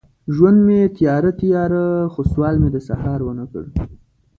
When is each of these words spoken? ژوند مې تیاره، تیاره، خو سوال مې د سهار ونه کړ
ژوند 0.35 0.57
مې 0.65 0.79
تیاره، 0.97 1.31
تیاره، 1.39 1.83
خو 2.11 2.21
سوال 2.31 2.55
مې 2.61 2.69
د 2.75 2.77
سهار 2.87 3.19
ونه 3.23 3.45
کړ 3.51 3.63